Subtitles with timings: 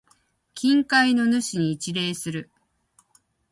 [0.55, 2.49] 近海の主に一礼する。